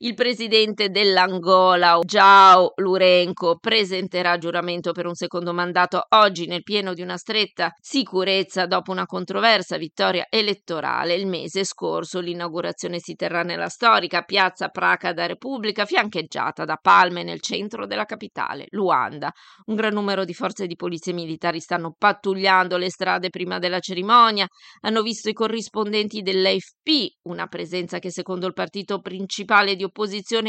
Il 0.05 0.15
presidente 0.15 0.89
dell'Angola, 0.89 2.01
João 2.05 2.73
Lourenco, 2.75 3.59
presenterà 3.61 4.37
giuramento 4.37 4.91
per 4.91 5.07
un 5.07 5.15
secondo 5.15 5.53
mandato 5.53 6.05
oggi 6.17 6.47
nel 6.47 6.65
pieno 6.65 6.93
di 6.93 7.03
una 7.03 7.17
stretta 7.17 7.71
sicurezza 7.81 8.67
dopo 8.67 8.91
una 8.91 9.07
controversa 9.07 9.77
vittoria 9.77 10.27
elettorale 10.29 11.15
il 11.15 11.29
mese 11.29 11.63
scorso. 11.63 12.19
L'inaugurazione 12.19 12.99
si 12.99 13.15
terrà 13.15 13.45
nella 13.45 13.69
storica 13.69 14.23
piazza 14.23 14.71
Praca 14.71 15.13
da 15.13 15.27
Repubblica, 15.27 15.85
fiancheggiata 15.85 16.65
da 16.65 16.79
palme 16.83 17.23
nel 17.23 17.41
centro 17.41 17.87
della 17.87 18.05
capitale, 18.05 18.67
Luanda. 18.71 19.31
Un 19.67 19.77
gran 19.77 19.95
numero 19.95 20.25
di 20.25 20.35
forze 20.35 20.67
di 20.67 20.75
polizia 20.75 21.13
e 21.13 21.15
militari 21.15 21.61
stanno 21.61 21.95
pattugliando 21.97 22.77
le 22.77 22.91
strade 22.91 23.31
prima 23.31 23.61
della 23.61 23.79
cerimonia. 23.79 24.49
Hanno 24.81 25.03
visto 25.03 25.29
i 25.29 25.33
corrispondenti 25.33 26.23
dell'AFP, 26.23 27.21
una 27.29 27.47
presenza 27.47 28.01
che 28.01 28.11
secondo 28.11 28.49
il 28.49 28.53
partito 28.53 28.99
principale 28.99 29.77
di 29.77 29.85
opposizione 29.85 29.91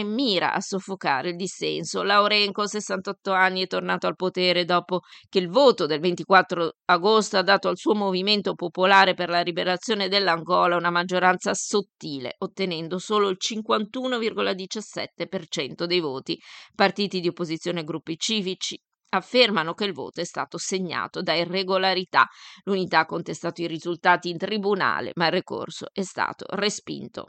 mira 0.03 0.53
a 0.53 0.61
soffocare 0.61 1.29
il 1.29 1.35
dissenso. 1.35 2.03
Laurenco, 2.03 2.67
68 2.67 3.31
anni, 3.31 3.63
è 3.63 3.67
tornato 3.67 4.07
al 4.07 4.15
potere 4.15 4.63
dopo 4.65 5.01
che 5.29 5.39
il 5.39 5.49
voto 5.49 5.85
del 5.85 5.99
24 5.99 6.77
agosto 6.85 7.37
ha 7.37 7.41
dato 7.41 7.67
al 7.67 7.77
suo 7.77 7.95
movimento 7.95 8.53
popolare 8.53 9.13
per 9.13 9.27
la 9.29 9.41
liberazione 9.41 10.07
dell'Angola 10.07 10.77
una 10.77 10.89
maggioranza 10.89 11.53
sottile, 11.53 12.35
ottenendo 12.39 12.97
solo 12.97 13.27
il 13.29 13.37
51,17% 13.39 15.83
dei 15.85 15.99
voti. 15.99 16.39
Partiti 16.75 17.19
di 17.19 17.27
opposizione 17.27 17.81
e 17.81 17.83
gruppi 17.83 18.17
civici 18.17 18.81
affermano 19.13 19.73
che 19.73 19.85
il 19.85 19.93
voto 19.93 20.21
è 20.21 20.25
stato 20.25 20.57
segnato 20.57 21.21
da 21.21 21.33
irregolarità. 21.33 22.27
L'unità 22.63 22.99
ha 22.99 23.05
contestato 23.05 23.61
i 23.61 23.67
risultati 23.67 24.29
in 24.29 24.37
tribunale, 24.37 25.11
ma 25.15 25.27
il 25.27 25.33
ricorso 25.33 25.87
è 25.91 26.01
stato 26.01 26.45
respinto. 26.49 27.27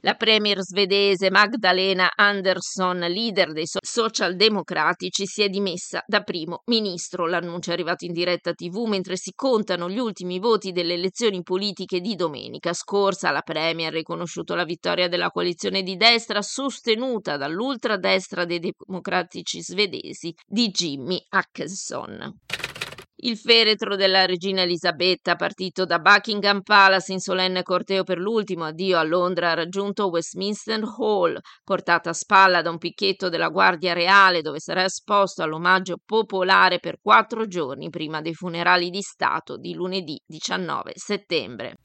La 0.00 0.14
premier 0.14 0.60
svedese 0.60 1.30
Magdalena 1.30 2.10
Andersson, 2.14 2.98
leader 2.98 3.52
dei 3.52 3.66
so- 3.66 3.78
socialdemocratici, 3.80 5.26
si 5.26 5.42
è 5.42 5.48
dimessa 5.48 6.02
da 6.06 6.22
primo 6.22 6.62
ministro. 6.66 7.26
L'annuncio 7.26 7.70
è 7.70 7.72
arrivato 7.72 8.04
in 8.04 8.12
diretta 8.12 8.52
TV 8.52 8.86
mentre 8.86 9.16
si 9.16 9.32
contano 9.34 9.88
gli 9.88 9.98
ultimi 9.98 10.38
voti 10.38 10.72
delle 10.72 10.94
elezioni 10.94 11.42
politiche 11.42 12.00
di 12.00 12.14
domenica 12.14 12.72
scorsa. 12.72 13.30
La 13.30 13.42
premier 13.42 13.92
ha 13.92 13.96
riconosciuto 13.96 14.54
la 14.54 14.64
vittoria 14.64 15.08
della 15.08 15.30
coalizione 15.30 15.82
di 15.82 15.96
destra 15.96 16.42
sostenuta 16.42 17.36
dall'ultradestra 17.36 18.44
dei 18.44 18.60
democratici 18.60 19.62
svedesi 19.62 20.34
di 20.46 20.68
Jimmy 20.68 21.24
Åkesson. 21.30 22.34
Il 23.18 23.38
feretro 23.38 23.96
della 23.96 24.26
regina 24.26 24.60
Elisabetta, 24.60 25.36
partito 25.36 25.86
da 25.86 25.98
Buckingham 25.98 26.60
Palace 26.60 27.14
in 27.14 27.18
solenne 27.18 27.62
corteo 27.62 28.04
per 28.04 28.18
l'ultimo 28.18 28.64
addio 28.64 28.98
a 28.98 29.02
Londra, 29.02 29.52
ha 29.52 29.54
raggiunto 29.54 30.10
Westminster 30.10 30.82
Hall, 30.98 31.38
portata 31.64 32.10
a 32.10 32.12
spalla 32.12 32.60
da 32.60 32.68
un 32.68 32.76
picchetto 32.76 33.30
della 33.30 33.48
Guardia 33.48 33.94
Reale, 33.94 34.42
dove 34.42 34.60
sarà 34.60 34.84
esposto 34.84 35.42
all'omaggio 35.42 35.96
popolare 36.04 36.78
per 36.78 36.98
quattro 37.00 37.46
giorni 37.46 37.88
prima 37.88 38.20
dei 38.20 38.34
funerali 38.34 38.90
di 38.90 39.00
Stato 39.00 39.56
di 39.56 39.72
lunedì 39.72 40.20
19 40.26 40.92
settembre. 40.94 41.76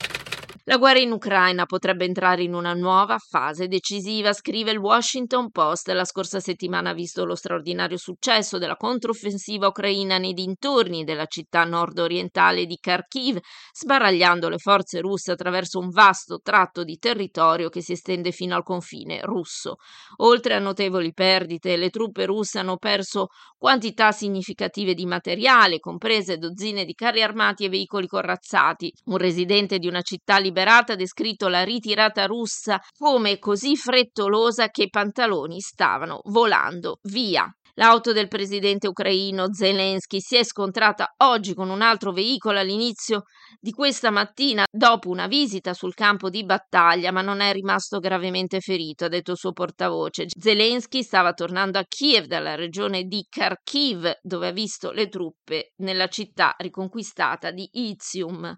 La 0.66 0.78
guerra 0.78 1.00
in 1.00 1.12
Ucraina 1.12 1.66
potrebbe 1.66 2.06
entrare 2.06 2.44
in 2.44 2.54
una 2.54 2.76
nuova 2.76 3.18
fase 3.18 3.68
decisiva, 3.68 4.32
scrive 4.32 4.70
il 4.70 4.78
Washington 4.78 5.50
Post. 5.50 5.90
La 5.90 6.06
scorsa 6.06 6.40
settimana 6.40 6.92
ha 6.92 6.94
visto 6.94 7.26
lo 7.26 7.34
straordinario 7.34 7.98
successo 7.98 8.60
della 8.60 8.76
controffensiva 8.76 9.66
ucraina 9.66 10.20
nei 10.20 10.34
dintorni 10.34 11.04
della 11.04 11.26
città 11.26 11.64
nord-orientale 11.64 12.68
di 12.68 12.78
Kharkiv, 12.80 13.40
sbaragliando 13.74 14.50
le 14.50 14.60
forze 14.60 15.00
russe 15.00 15.32
attraverso 15.32 15.80
un 15.80 15.90
vasto 15.90 16.42
tratto 16.44 16.84
di 16.84 16.98
territorio 16.98 17.70
che 17.70 17.82
si 17.82 17.94
estende 17.94 18.32
fino 18.32 18.56
al 18.56 18.62
confine 18.62 19.20
russo. 19.24 19.78
Oltre 20.18 20.54
a 20.54 20.60
notevoli 20.60 21.12
perdite, 21.12 21.76
le 21.76 21.90
truppe 21.90 22.28
russe 22.28 22.60
hanno 22.60 22.78
perso 22.78 23.30
quantità 23.58 24.12
significative 24.12 24.94
di 24.94 25.08
materiale, 25.08 25.80
comprese 25.80 26.38
dozzine 26.38 26.86
di 26.86 26.94
carri 26.94 27.24
armati 27.24 27.66
e 27.66 27.70
veicoli 27.70 28.06
corazzati. 28.06 28.94
Un 29.06 29.18
residente 29.18 29.80
di 29.80 29.88
una 29.88 30.02
città 30.02 30.38
liberata 30.38 30.50
ha 30.94 30.96
descritto 30.96 31.48
la 31.48 31.64
ritirata 31.64 32.26
russa 32.26 32.80
come 32.98 33.40
così 33.40 33.76
frettolosa 33.76 34.70
che 34.70 34.84
i 34.84 34.90
pantaloni 34.90 35.60
stavano 35.60 36.20
volando 36.26 37.00
via. 37.04 37.52
L'auto 37.76 38.12
del 38.12 38.28
presidente 38.28 38.88
ucraino 38.88 39.54
Zelensky 39.54 40.20
si 40.20 40.36
è 40.36 40.44
scontrata 40.44 41.14
oggi 41.18 41.54
con 41.54 41.70
un 41.70 41.82
altro 41.82 42.12
veicolo 42.12 42.60
all'inizio 42.60 43.24
di 43.60 43.72
questa 43.72 44.10
mattina 44.10 44.66
dopo 44.70 45.10
una 45.10 45.28
visita 45.28 45.74
sul 45.74 45.94
campo 45.94 46.30
di 46.30 46.44
battaglia, 46.44 47.12
ma 47.12 47.22
non 47.22 47.40
è 47.40 47.54
rimasto 47.54 48.00
gravemente 48.00 48.60
ferito, 48.60 49.06
ha 49.06 49.10
detto 49.10 49.32
il 49.32 49.38
suo 49.38 49.54
portavoce. 49.54 50.26
Zelensky 50.28 51.02
stava 51.02 51.34
tornando 51.34 51.80
a 51.80 51.86
Kiev 51.88 52.26
dalla 52.26 52.56
regione 52.56 53.04
di 53.04 53.26
Kharkiv, 53.30 54.20
dove 54.22 54.48
ha 54.48 54.52
visto 54.52 54.92
le 54.92 55.08
truppe 55.08 55.74
nella 55.78 56.08
città 56.08 56.54
riconquistata 56.58 57.52
di 57.52 57.70
Izium. 57.72 58.54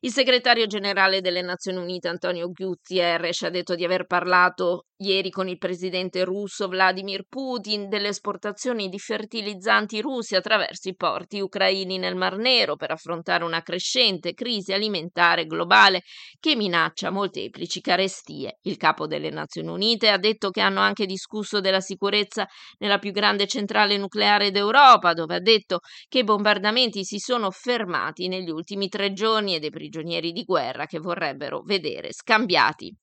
Il 0.00 0.12
segretario 0.12 0.66
generale 0.66 1.20
delle 1.20 1.42
Nazioni 1.42 1.78
Unite 1.78 2.08
Antonio 2.08 2.50
Gutierrez 2.50 3.42
ha 3.42 3.50
detto 3.50 3.74
di 3.74 3.84
aver 3.84 4.04
parlato 4.04 4.84
ieri 4.98 5.30
con 5.30 5.48
il 5.48 5.58
presidente 5.58 6.24
russo 6.24 6.68
Vladimir 6.68 7.24
Putin 7.28 7.88
delle 7.88 8.08
esportazioni 8.08 8.88
di 8.88 8.98
fertilizzanti 8.98 10.00
russi 10.00 10.36
attraverso 10.36 10.88
i 10.88 10.94
porti 10.94 11.40
ucraini 11.40 11.98
nel 11.98 12.16
Mar 12.16 12.36
Nero 12.38 12.76
per 12.76 12.92
affrontare 12.92 13.44
una 13.44 13.62
crescente 13.62 14.32
crisi 14.32 14.72
alimentare 14.72 15.44
globale 15.44 16.02
che 16.40 16.56
minaccia 16.56 17.10
molteplici 17.10 17.80
carestie. 17.80 18.58
Il 18.62 18.76
capo 18.76 19.06
delle 19.06 19.30
Nazioni 19.30 19.68
Unite 19.68 20.08
ha 20.08 20.18
detto 20.18 20.50
che 20.50 20.60
hanno 20.60 20.80
anche 20.80 21.04
discusso 21.04 21.60
della 21.60 21.80
sicurezza 21.80 22.46
nella 22.78 22.98
più 22.98 23.12
grande 23.12 23.46
centrale 23.46 23.98
nucleare 23.98 24.50
d'Europa, 24.50 25.12
dove 25.12 25.34
ha 25.34 25.40
detto 25.40 25.80
che 26.08 26.20
i 26.20 26.24
bombardamenti 26.24 27.04
si 27.04 27.18
sono 27.18 27.50
fermati 27.50 28.28
negli 28.28 28.50
ultimi 28.50 28.88
tre 28.88 29.12
giorni 29.12 29.54
e 29.54 29.58
dei 29.58 29.70
prigionieri 29.70 30.32
di 30.32 30.44
guerra 30.44 30.86
che 30.86 30.98
vorrebbero 30.98 31.62
vedere 31.62 32.12
scambiati. 32.12 32.94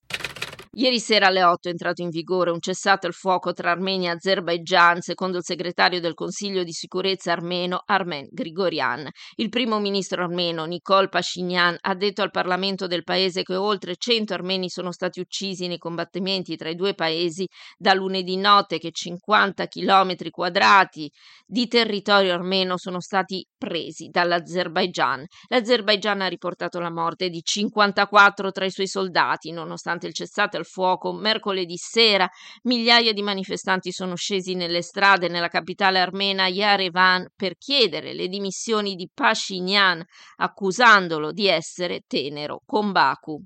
Ieri 0.75 0.99
sera 0.99 1.27
alle 1.27 1.43
8 1.43 1.67
è 1.67 1.71
entrato 1.71 2.01
in 2.01 2.09
vigore 2.09 2.49
un 2.49 2.59
cessato 2.59 3.05
il 3.05 3.13
fuoco 3.13 3.53
tra 3.53 3.69
Armenia 3.69 4.09
e 4.09 4.15
Azerbaigian, 4.15 5.01
secondo 5.01 5.37
il 5.37 5.43
segretario 5.43 5.99
del 5.99 6.15
Consiglio 6.15 6.63
di 6.63 6.71
sicurezza 6.71 7.31
armeno 7.31 7.83
Armen 7.85 8.27
Grigorian. 8.31 9.07
Il 9.35 9.49
primo 9.49 9.79
ministro 9.79 10.23
armeno 10.23 10.65
Nicole 10.65 11.09
Pashinyan 11.09 11.77
ha 11.79 11.93
detto 11.93 12.23
al 12.23 12.31
Parlamento 12.31 12.87
del 12.87 13.03
paese 13.03 13.43
che 13.43 13.55
oltre 13.55 13.93
100 13.95 14.33
armeni 14.33 14.67
sono 14.67 14.91
stati 14.91 15.19
uccisi 15.19 15.67
nei 15.67 15.77
combattimenti 15.77 16.55
tra 16.55 16.69
i 16.69 16.75
due 16.75 16.95
paesi 16.95 17.47
da 17.77 17.93
lunedì 17.93 18.35
notte 18.37 18.79
che 18.79 18.89
50 18.89 19.67
km 19.67 20.15
quadrati 20.31 21.07
di 21.45 21.67
territorio 21.67 22.33
armeno 22.33 22.79
sono 22.79 22.99
stati 22.99 23.45
presi 23.55 24.07
dall'Azerbaigian. 24.09 25.23
L'Azerbaigian 25.49 26.21
ha 26.21 26.27
riportato 26.27 26.79
la 26.79 26.91
morte 26.91 27.29
di 27.29 27.41
54 27.43 28.51
tra 28.51 28.65
i 28.65 28.71
suoi 28.71 28.87
soldati, 28.87 29.51
nonostante 29.51 30.07
il 30.07 30.13
cessato 30.13 30.61
al 30.63 30.65
fuoco 30.65 31.11
mercoledì 31.11 31.75
sera. 31.77 32.27
Migliaia 32.63 33.11
di 33.11 33.21
manifestanti 33.21 33.91
sono 33.91 34.15
scesi 34.15 34.55
nelle 34.55 34.81
strade 34.81 35.27
nella 35.27 35.49
capitale 35.49 35.99
armena 35.99 36.47
Yerevan 36.47 37.27
per 37.35 37.57
chiedere 37.57 38.13
le 38.13 38.27
dimissioni 38.27 38.95
di 38.95 39.09
Pashinyan, 39.13 40.03
accusandolo 40.37 41.31
di 41.31 41.47
essere 41.47 42.01
tenero 42.07 42.61
con 42.65 42.91
Baku. 42.91 43.39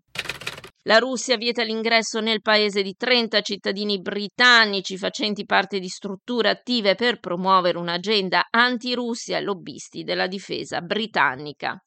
La 0.83 0.99
Russia 0.99 1.35
vieta 1.35 1.63
l'ingresso 1.63 2.21
nel 2.21 2.41
paese 2.41 2.81
di 2.81 2.95
30 2.95 3.41
cittadini 3.41 3.99
britannici 3.99 4.97
facenti 4.97 5.43
parte 5.43 5.79
di 5.79 5.89
strutture 5.89 6.47
attive 6.47 6.95
per 6.95 7.19
promuovere 7.19 7.77
un'agenda 7.77 8.47
anti-Russia 8.49 9.37
e 9.37 9.41
lobbisti 9.41 10.03
della 10.03 10.27
difesa 10.27 10.79
britannica. 10.79 11.77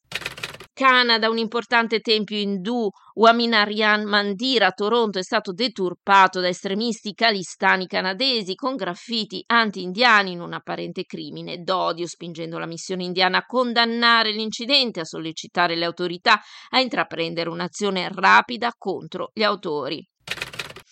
Canada, 0.81 1.29
un 1.29 1.37
importante 1.37 1.99
tempio 1.99 2.39
indù, 2.39 2.89
Waminaryan 3.13 4.03
Mandir 4.03 4.63
a 4.63 4.71
Toronto 4.71 5.19
è 5.19 5.21
stato 5.21 5.53
deturpato 5.53 6.39
da 6.39 6.47
estremisti 6.47 7.13
calistani 7.13 7.85
canadesi 7.85 8.55
con 8.55 8.75
graffiti 8.75 9.43
anti-indiani 9.45 10.31
in 10.31 10.41
un 10.41 10.53
apparente 10.53 11.03
crimine 11.03 11.59
d'odio, 11.59 12.07
spingendo 12.07 12.57
la 12.57 12.65
missione 12.65 13.03
indiana 13.03 13.37
a 13.37 13.45
condannare 13.45 14.31
l'incidente, 14.31 15.01
a 15.01 15.05
sollecitare 15.05 15.75
le 15.75 15.85
autorità 15.85 16.41
a 16.69 16.79
intraprendere 16.79 17.51
un'azione 17.51 18.09
rapida 18.11 18.73
contro 18.75 19.29
gli 19.35 19.43
autori. 19.43 20.10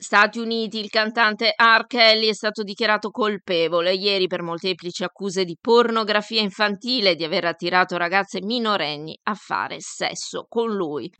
Stati 0.02 0.40
Uniti, 0.40 0.80
il 0.80 0.90
cantante 0.90 1.54
R. 1.58 1.86
Kelly 1.86 2.30
è 2.30 2.34
stato 2.34 2.64
dichiarato 2.64 3.10
colpevole 3.10 3.94
ieri 3.94 4.28
per 4.28 4.42
molteplici 4.42 5.04
accuse 5.04 5.44
di 5.44 5.58
pornografia 5.60 6.40
infantile 6.40 7.10
e 7.10 7.16
di 7.16 7.26
aver 7.26 7.44
attirato 7.44 7.98
ragazze 7.98 8.40
minorenni 8.42 9.20
a 9.24 9.34
fare 9.34 9.76
sesso 9.82 10.46
con 10.48 10.74
lui. 10.74 11.12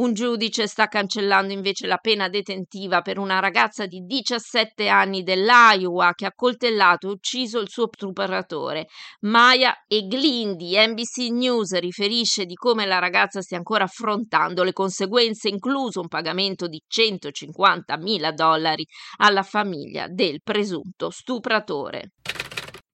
Un 0.00 0.14
giudice 0.14 0.66
sta 0.66 0.86
cancellando 0.86 1.52
invece 1.52 1.86
la 1.86 1.98
pena 1.98 2.30
detentiva 2.30 3.02
per 3.02 3.18
una 3.18 3.38
ragazza 3.38 3.84
di 3.84 4.00
17 4.06 4.88
anni 4.88 5.22
dell'Iowa 5.22 6.14
che 6.14 6.24
ha 6.24 6.32
coltellato 6.34 7.06
e 7.06 7.10
ucciso 7.10 7.58
il 7.58 7.68
suo 7.68 7.90
stupratore. 7.92 8.86
Maya 9.20 9.84
Eglindi, 9.86 10.74
NBC 10.74 11.28
News, 11.30 11.78
riferisce 11.78 12.46
di 12.46 12.54
come 12.54 12.86
la 12.86 12.98
ragazza 12.98 13.42
stia 13.42 13.58
ancora 13.58 13.84
affrontando 13.84 14.62
le 14.62 14.72
conseguenze, 14.72 15.50
incluso 15.50 16.00
un 16.00 16.08
pagamento 16.08 16.66
di 16.66 16.82
150 16.86 17.98
mila 17.98 18.32
dollari 18.32 18.86
alla 19.18 19.42
famiglia 19.42 20.06
del 20.08 20.40
presunto 20.42 21.10
stupratore. 21.10 22.12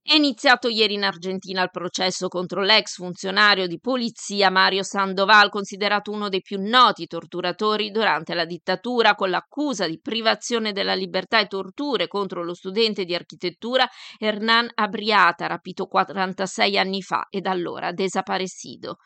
È 0.09 0.15
iniziato 0.15 0.69
ieri 0.69 0.95
in 0.95 1.03
Argentina 1.03 1.65
il 1.65 1.71
processo 1.73 2.29
contro 2.29 2.63
l'ex 2.63 2.95
funzionario 2.95 3.67
di 3.67 3.81
polizia 3.81 4.51
Mario 4.51 4.85
Sandoval, 4.85 5.51
considerato 5.51 6.13
uno 6.13 6.29
dei 6.29 6.43
più 6.43 6.61
noti 6.61 7.09
torturatori 7.09 7.91
durante 7.91 8.33
la 8.35 8.45
dittatura, 8.45 9.17
con 9.17 9.31
l'accusa 9.31 9.89
di 9.89 9.99
privazione 9.99 10.71
della 10.71 10.95
libertà 10.95 11.41
e 11.41 11.49
torture 11.49 12.07
contro 12.07 12.45
lo 12.45 12.55
studente 12.55 13.05
di 13.05 13.17
architettura 13.17 13.85
Hernán 14.17 14.71
Abriata, 14.75 15.49
rapito 15.49 15.87
46 15.87 16.79
anni 16.79 17.03
fa 17.03 17.27
e 17.29 17.41
da 17.41 17.51
allora 17.51 17.91
desaparecido. 17.91 18.99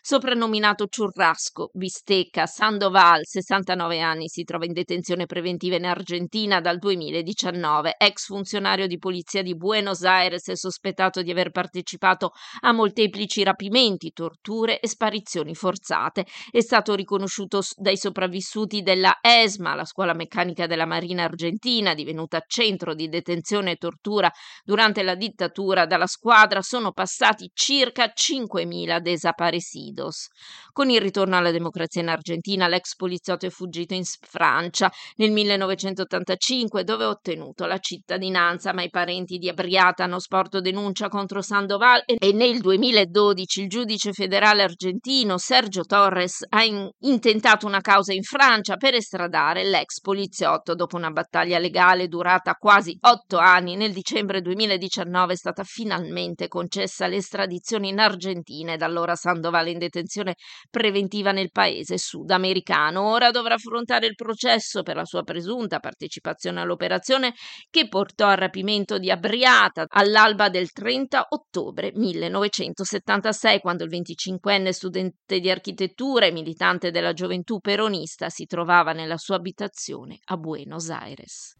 Soprannominato 0.00 0.86
Ciurrasco, 0.86 1.70
Bistecca, 1.72 2.46
Sandoval, 2.46 3.26
69 3.26 4.00
anni, 4.00 4.28
si 4.28 4.42
trova 4.42 4.64
in 4.64 4.72
detenzione 4.72 5.26
preventiva 5.26 5.76
in 5.76 5.84
Argentina 5.84 6.60
dal 6.60 6.78
2019, 6.78 7.94
ex 7.98 8.26
funzionario 8.26 8.86
di 8.86 8.98
polizia 8.98 9.42
di 9.42 9.54
Buenos 9.56 10.04
Aires 10.04 10.47
è 10.52 10.56
sospettato 10.56 11.22
di 11.22 11.30
aver 11.30 11.50
partecipato 11.50 12.32
a 12.60 12.72
molteplici 12.72 13.42
rapimenti, 13.42 14.12
torture 14.12 14.80
e 14.80 14.88
sparizioni 14.88 15.54
forzate. 15.54 16.26
È 16.50 16.60
stato 16.60 16.94
riconosciuto 16.94 17.60
dai 17.76 17.96
sopravvissuti 17.96 18.82
della 18.82 19.18
ESMA, 19.20 19.74
la 19.74 19.84
scuola 19.84 20.14
meccanica 20.14 20.66
della 20.66 20.86
Marina 20.86 21.24
Argentina, 21.24 21.94
divenuta 21.94 22.42
centro 22.46 22.94
di 22.94 23.08
detenzione 23.08 23.72
e 23.72 23.76
tortura 23.76 24.30
durante 24.64 25.02
la 25.02 25.14
dittatura. 25.14 25.86
Dalla 25.86 26.06
squadra 26.06 26.62
sono 26.62 26.92
passati 26.92 27.50
circa 27.52 28.12
5.000 28.14 28.98
desaparecidos. 28.98 30.28
Con 30.72 30.90
il 30.90 31.00
ritorno 31.00 31.36
alla 31.36 31.50
democrazia 31.50 32.02
in 32.02 32.08
Argentina, 32.08 32.68
l'ex 32.68 32.94
poliziotto 32.94 33.46
è 33.46 33.50
fuggito 33.50 33.94
in 33.94 34.04
Francia 34.04 34.90
nel 35.16 35.32
1985, 35.32 36.84
dove 36.84 37.04
ha 37.04 37.08
ottenuto 37.08 37.66
la 37.66 37.78
cittadinanza, 37.78 38.72
ma 38.72 38.82
i 38.82 38.90
parenti 38.90 39.38
di 39.38 39.48
Abriata 39.48 40.04
hanno 40.04 40.20
sporto 40.38 40.58
porto 40.58 40.60
denuncia 40.60 41.08
contro 41.08 41.42
Sandoval 41.42 42.02
e 42.06 42.32
nel 42.32 42.60
2012 42.60 43.62
il 43.62 43.68
giudice 43.68 44.12
federale 44.12 44.62
argentino 44.62 45.36
Sergio 45.36 45.82
Torres 45.82 46.44
ha 46.48 46.62
in- 46.62 46.88
intentato 47.00 47.66
una 47.66 47.80
causa 47.80 48.12
in 48.12 48.22
Francia 48.22 48.76
per 48.76 48.94
estradare 48.94 49.64
l'ex 49.64 50.00
poliziotto. 50.00 50.74
Dopo 50.74 50.96
una 50.96 51.10
battaglia 51.10 51.58
legale 51.58 52.06
durata 52.06 52.54
quasi 52.54 52.96
otto 53.00 53.38
anni, 53.38 53.74
nel 53.74 53.92
dicembre 53.92 54.40
2019 54.40 55.32
è 55.32 55.36
stata 55.36 55.64
finalmente 55.64 56.46
concessa 56.46 57.06
l'estradizione 57.06 57.88
in 57.88 57.98
Argentina 57.98 58.72
e 58.72 58.76
da 58.76 58.86
allora 58.86 59.16
Sandoval 59.16 59.68
in 59.68 59.78
detenzione 59.78 60.34
preventiva 60.70 61.32
nel 61.32 61.50
paese 61.50 61.98
sudamericano. 61.98 63.02
Ora 63.02 63.30
dovrà 63.30 63.54
affrontare 63.54 64.06
il 64.06 64.14
processo 64.14 64.82
per 64.82 64.96
la 64.96 65.04
sua 65.04 65.22
presunta 65.22 65.80
partecipazione 65.80 66.60
all'operazione 66.60 67.34
che 67.70 67.88
portò 67.88 68.28
al 68.28 68.36
rapimento 68.36 68.98
di 68.98 69.10
Abriata 69.10 69.86
all'alba 69.88 70.26
all'alba 70.28 70.48
del 70.50 70.72
30 70.72 71.28
ottobre 71.30 71.92
1976, 71.94 73.60
quando 73.60 73.84
il 73.84 73.90
25enne 73.90 74.70
studente 74.70 75.40
di 75.40 75.50
architettura 75.50 76.26
e 76.26 76.32
militante 76.32 76.90
della 76.90 77.12
gioventù 77.12 77.60
peronista 77.60 78.28
si 78.28 78.44
trovava 78.44 78.92
nella 78.92 79.16
sua 79.16 79.36
abitazione 79.36 80.18
a 80.26 80.36
Buenos 80.36 80.90
Aires. 80.90 81.56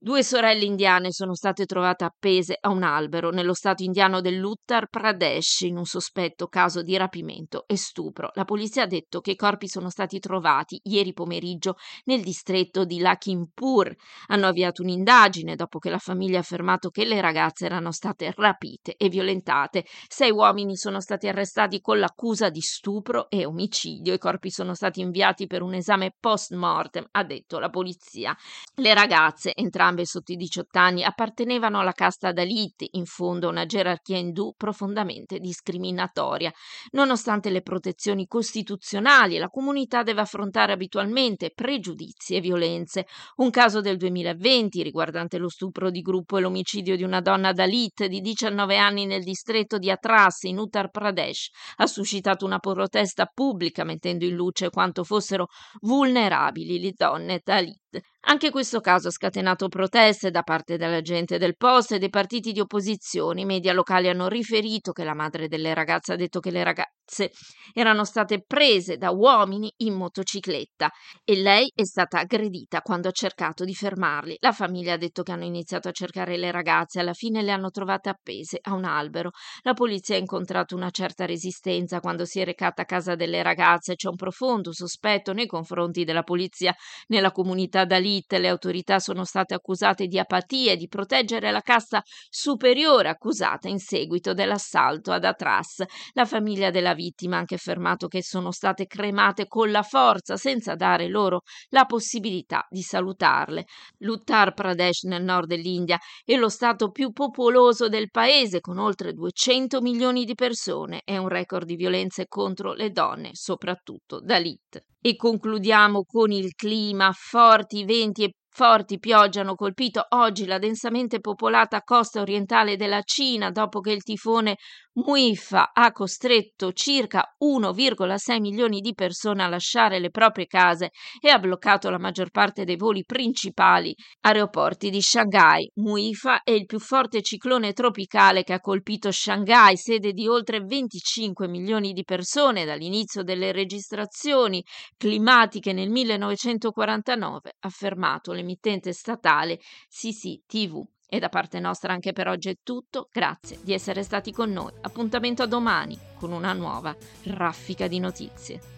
Due 0.00 0.22
sorelle 0.22 0.64
indiane 0.64 1.10
sono 1.10 1.34
state 1.34 1.66
trovate 1.66 2.04
appese 2.04 2.56
a 2.60 2.68
un 2.68 2.84
albero 2.84 3.30
nello 3.30 3.52
stato 3.52 3.82
indiano 3.82 4.20
dell'Uttar 4.20 4.86
Pradesh 4.86 5.62
in 5.62 5.76
un 5.76 5.86
sospetto 5.86 6.46
caso 6.46 6.82
di 6.82 6.96
rapimento 6.96 7.64
e 7.66 7.76
stupro. 7.76 8.30
La 8.34 8.44
polizia 8.44 8.84
ha 8.84 8.86
detto 8.86 9.20
che 9.20 9.32
i 9.32 9.36
corpi 9.36 9.66
sono 9.66 9.90
stati 9.90 10.20
trovati 10.20 10.78
ieri 10.84 11.12
pomeriggio 11.12 11.74
nel 12.04 12.20
distretto 12.20 12.84
di 12.84 13.00
Lakhimpur. 13.00 13.92
Hanno 14.28 14.46
avviato 14.46 14.82
un'indagine 14.82 15.56
dopo 15.56 15.80
che 15.80 15.90
la 15.90 15.98
famiglia 15.98 16.36
ha 16.36 16.42
affermato 16.42 16.90
che 16.90 17.04
le 17.04 17.20
ragazze 17.20 17.66
erano 17.66 17.90
state 17.90 18.32
rapite 18.36 18.94
e 18.94 19.08
violentate. 19.08 19.84
Sei 20.06 20.30
uomini 20.30 20.76
sono 20.76 21.00
stati 21.00 21.26
arrestati 21.26 21.80
con 21.80 21.98
l'accusa 21.98 22.50
di 22.50 22.60
stupro 22.60 23.28
e 23.28 23.44
omicidio. 23.44 24.14
I 24.14 24.18
corpi 24.18 24.50
sono 24.50 24.74
stati 24.74 25.00
inviati 25.00 25.48
per 25.48 25.62
un 25.62 25.74
esame 25.74 26.14
post 26.20 26.54
mortem, 26.54 27.04
ha 27.10 27.24
detto 27.24 27.58
la 27.58 27.68
polizia. 27.68 28.32
Le 28.76 28.94
ragazze, 28.94 29.56
entrambe 29.56 29.86
entrambe 29.88 30.04
sotto 30.04 30.32
i 30.32 30.36
18 30.36 30.78
anni, 30.78 31.02
appartenevano 31.02 31.80
alla 31.80 31.92
casta 31.92 32.32
Dalit, 32.32 32.84
in 32.92 33.06
fondo 33.06 33.48
una 33.48 33.64
gerarchia 33.64 34.18
indù 34.18 34.52
profondamente 34.56 35.38
discriminatoria. 35.38 36.52
Nonostante 36.90 37.50
le 37.50 37.62
protezioni 37.62 38.26
costituzionali, 38.26 39.38
la 39.38 39.48
comunità 39.48 40.02
deve 40.02 40.20
affrontare 40.20 40.72
abitualmente 40.72 41.52
pregiudizi 41.54 42.34
e 42.34 42.40
violenze. 42.40 43.06
Un 43.36 43.50
caso 43.50 43.80
del 43.80 43.96
2020 43.96 44.82
riguardante 44.82 45.38
lo 45.38 45.48
stupro 45.48 45.90
di 45.90 46.02
gruppo 46.02 46.36
e 46.36 46.40
l'omicidio 46.40 46.96
di 46.96 47.02
una 47.02 47.20
donna 47.20 47.52
Dalit 47.52 48.06
di 48.06 48.20
19 48.20 48.76
anni 48.76 49.06
nel 49.06 49.22
distretto 49.22 49.78
di 49.78 49.90
Atras 49.90 50.42
in 50.42 50.58
Uttar 50.58 50.90
Pradesh 50.90 51.48
ha 51.76 51.86
suscitato 51.86 52.44
una 52.44 52.58
protesta 52.58 53.26
pubblica 53.26 53.84
mettendo 53.84 54.24
in 54.24 54.34
luce 54.34 54.70
quanto 54.70 55.04
fossero 55.04 55.46
vulnerabili 55.80 56.78
le 56.78 56.92
donne 56.94 57.40
Dalit. 57.42 57.87
Anche 58.26 58.50
questo 58.50 58.80
caso 58.80 59.08
ha 59.08 59.10
scatenato 59.10 59.68
proteste 59.68 60.30
da 60.30 60.42
parte 60.42 60.76
della 60.76 61.00
gente 61.00 61.38
del 61.38 61.56
posto 61.56 61.94
e 61.94 61.98
dei 61.98 62.08
partiti 62.10 62.52
di 62.52 62.60
opposizione. 62.60 63.40
I 63.42 63.44
media 63.44 63.72
locali 63.72 64.08
hanno 64.08 64.28
riferito 64.28 64.92
che 64.92 65.04
la 65.04 65.14
madre 65.14 65.48
delle 65.48 65.74
ragazze 65.74 66.12
ha 66.12 66.16
detto 66.16 66.40
che 66.40 66.50
le 66.50 66.64
ragazze 67.08 67.30
erano 67.74 68.04
state 68.04 68.42
prese 68.46 68.96
da 68.96 69.10
uomini 69.10 69.72
in 69.78 69.94
motocicletta 69.94 70.90
e 71.24 71.36
lei 71.36 71.70
è 71.74 71.84
stata 71.84 72.18
aggredita 72.18 72.80
quando 72.80 73.08
ha 73.08 73.12
cercato 73.12 73.64
di 73.64 73.74
fermarli. 73.74 74.36
La 74.40 74.52
famiglia 74.52 74.94
ha 74.94 74.96
detto 74.96 75.22
che 75.22 75.32
hanno 75.32 75.44
iniziato 75.44 75.88
a 75.88 75.92
cercare 75.92 76.36
le 76.36 76.50
ragazze 76.50 77.00
alla 77.00 77.12
fine 77.12 77.42
le 77.42 77.52
hanno 77.52 77.70
trovate 77.70 78.08
appese 78.08 78.58
a 78.60 78.74
un 78.74 78.84
albero. 78.84 79.30
La 79.62 79.74
polizia 79.74 80.16
ha 80.16 80.18
incontrato 80.18 80.74
una 80.74 80.90
certa 80.90 81.24
resistenza 81.24 82.00
quando 82.00 82.24
si 82.24 82.40
è 82.40 82.44
recata 82.44 82.82
a 82.82 82.84
casa 82.84 83.14
delle 83.14 83.42
ragazze. 83.42 83.94
C'è 83.94 84.08
un 84.08 84.16
profondo 84.16 84.72
sospetto 84.72 85.32
nei 85.32 85.46
confronti 85.46 86.04
della 86.04 86.22
polizia 86.22 86.74
nella 87.08 87.30
comunità 87.30 87.84
Dalit. 87.84 88.32
Le 88.32 88.48
autorità 88.48 88.98
sono 88.98 89.24
state 89.24 89.54
accusate 89.54 90.06
di 90.06 90.18
apatia 90.18 90.72
e 90.72 90.76
di 90.76 90.88
proteggere 90.88 91.50
la 91.50 91.60
casta 91.60 92.02
superiore 92.28 93.08
accusata 93.08 93.68
in 93.68 93.78
seguito 93.78 94.34
dell'assalto 94.34 95.12
ad 95.12 95.24
Atras. 95.24 95.84
La 96.14 96.24
famiglia 96.24 96.70
della 96.70 96.94
vittima 96.98 97.36
ha 97.36 97.38
anche 97.38 97.54
affermato 97.54 98.08
che 98.08 98.22
sono 98.22 98.50
state 98.50 98.86
cremate 98.86 99.46
con 99.46 99.70
la 99.70 99.82
forza 99.82 100.36
senza 100.36 100.74
dare 100.74 101.06
loro 101.06 101.42
la 101.68 101.84
possibilità 101.84 102.66
di 102.68 102.82
salutarle. 102.82 103.64
L'Uttar 103.98 104.52
Pradesh 104.52 105.04
nel 105.04 105.22
nord 105.22 105.46
dell'India 105.46 105.98
è 106.24 106.34
lo 106.34 106.48
stato 106.48 106.90
più 106.90 107.12
popoloso 107.12 107.88
del 107.88 108.10
paese 108.10 108.60
con 108.60 108.78
oltre 108.78 109.12
200 109.12 109.80
milioni 109.80 110.24
di 110.24 110.34
persone 110.34 111.02
e 111.04 111.16
un 111.16 111.28
record 111.28 111.66
di 111.66 111.76
violenze 111.76 112.26
contro 112.26 112.72
le 112.72 112.90
donne, 112.90 113.30
soprattutto 113.34 114.20
Dalit. 114.20 114.82
E 115.00 115.14
concludiamo 115.14 116.02
con 116.02 116.32
il 116.32 116.54
clima, 116.54 117.12
forti 117.12 117.84
venti 117.84 118.24
e 118.24 118.32
Forti 118.50 118.98
piogge 118.98 119.40
hanno 119.40 119.54
colpito 119.54 120.04
oggi 120.10 120.44
la 120.44 120.58
densamente 120.58 121.20
popolata 121.20 121.82
costa 121.82 122.20
orientale 122.20 122.76
della 122.76 123.02
Cina 123.02 123.50
dopo 123.50 123.80
che 123.80 123.92
il 123.92 124.02
tifone 124.02 124.56
Muifa 124.98 125.70
ha 125.72 125.92
costretto 125.92 126.72
circa 126.72 127.36
1,6 127.40 128.40
milioni 128.40 128.80
di 128.80 128.94
persone 128.94 129.44
a 129.44 129.48
lasciare 129.48 130.00
le 130.00 130.10
proprie 130.10 130.46
case 130.46 130.90
e 131.20 131.28
ha 131.28 131.38
bloccato 131.38 131.88
la 131.88 132.00
maggior 132.00 132.30
parte 132.30 132.64
dei 132.64 132.74
voli 132.74 133.04
principali 133.04 133.94
aeroporti 134.22 134.90
di 134.90 135.00
Shanghai. 135.00 135.70
Muifa 135.76 136.42
è 136.42 136.50
il 136.50 136.66
più 136.66 136.80
forte 136.80 137.22
ciclone 137.22 137.72
tropicale 137.74 138.42
che 138.42 138.54
ha 138.54 138.60
colpito 138.60 139.12
Shanghai, 139.12 139.76
sede 139.76 140.10
di 140.10 140.26
oltre 140.26 140.64
25 140.64 141.46
milioni 141.46 141.92
di 141.92 142.02
persone 142.02 142.64
dall'inizio 142.64 143.22
delle 143.22 143.52
registrazioni 143.52 144.64
climatiche 144.96 145.72
nel 145.72 145.90
1949, 145.90 147.50
ha 147.50 147.68
affermato 147.68 148.32
l'emittente 148.48 148.92
statale 148.92 149.60
CCTV. 149.90 150.82
E 151.10 151.18
da 151.18 151.28
parte 151.28 151.58
nostra 151.58 151.92
anche 151.92 152.12
per 152.12 152.28
oggi 152.28 152.50
è 152.50 152.56
tutto, 152.62 153.08
grazie 153.10 153.58
di 153.62 153.72
essere 153.72 154.02
stati 154.02 154.30
con 154.30 154.50
noi. 154.50 154.72
Appuntamento 154.82 155.42
a 155.42 155.46
domani 155.46 155.98
con 156.18 156.32
una 156.32 156.52
nuova 156.52 156.94
raffica 157.24 157.86
di 157.86 157.98
notizie. 157.98 158.76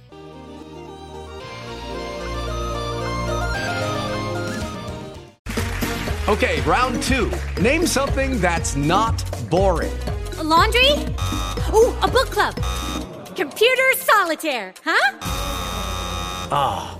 Okay, 6.27 6.61
round 6.61 7.03
two. 7.03 7.29
Name 7.61 7.85
something 7.85 8.39
that's 8.39 8.77
not 8.77 9.21
boring. 9.49 9.91
A 10.39 10.45
laundry? 10.45 10.93
Ooh, 11.73 11.93
a 12.03 12.07
book 12.09 12.29
club. 12.31 12.55
Computer 13.35 13.97
solitaire, 13.97 14.73
huh? 14.85 15.19
Ah, 16.53 16.95
oh, 16.95 17.00